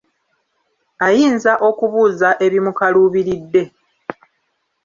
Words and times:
Ayinza 1.07 1.51
okubuuza 1.69 2.29
ebimukaluubiridde. 2.45 3.61